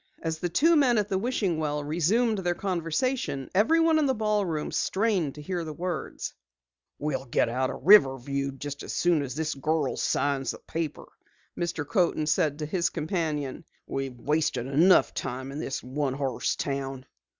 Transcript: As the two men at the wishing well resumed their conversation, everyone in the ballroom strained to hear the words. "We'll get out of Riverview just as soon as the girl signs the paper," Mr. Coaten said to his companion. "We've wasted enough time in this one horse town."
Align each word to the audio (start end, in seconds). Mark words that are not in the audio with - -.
As 0.23 0.39
the 0.39 0.49
two 0.49 0.75
men 0.75 0.97
at 0.97 1.09
the 1.09 1.17
wishing 1.19 1.59
well 1.59 1.83
resumed 1.83 2.39
their 2.39 2.55
conversation, 2.55 3.51
everyone 3.53 3.99
in 3.99 4.07
the 4.07 4.15
ballroom 4.15 4.71
strained 4.71 5.35
to 5.35 5.43
hear 5.43 5.63
the 5.63 5.73
words. 5.73 6.33
"We'll 6.97 7.25
get 7.25 7.49
out 7.49 7.69
of 7.69 7.81
Riverview 7.83 8.53
just 8.53 8.81
as 8.81 8.93
soon 8.93 9.21
as 9.21 9.35
the 9.35 9.59
girl 9.61 9.95
signs 9.97 10.49
the 10.49 10.57
paper," 10.57 11.05
Mr. 11.55 11.87
Coaten 11.87 12.25
said 12.25 12.57
to 12.57 12.65
his 12.65 12.89
companion. 12.89 13.63
"We've 13.85 14.19
wasted 14.19 14.65
enough 14.65 15.13
time 15.13 15.51
in 15.51 15.59
this 15.59 15.83
one 15.83 16.15
horse 16.15 16.55
town." 16.55 17.05